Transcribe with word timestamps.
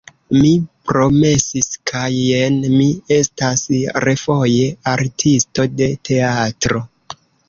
Mi 0.35 0.51
promesis 0.91 1.67
kaj 1.91 2.07
jen 2.19 2.57
mi 2.75 2.87
estas 3.17 3.65
refoje 4.05 4.65
artisto 4.93 5.67
de 5.83 5.91
teatro. 6.11 6.83